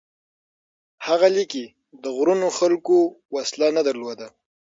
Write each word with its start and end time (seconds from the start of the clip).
هغه 1.07 1.27
لیکي: 1.35 1.65
د 2.03 2.03
غرونو 2.17 2.47
خلکو 2.59 2.97
وسله 3.35 3.67
نه 3.77 3.81
درلوده، 3.87 4.27